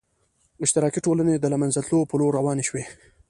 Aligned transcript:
اشتراکي 0.63 0.99
ټولنې 1.05 1.35
د 1.37 1.45
له 1.53 1.57
منځه 1.61 1.79
تلو 1.87 1.99
په 2.09 2.15
لور 2.19 2.31
روانې 2.39 2.63
شوې. 2.69 2.83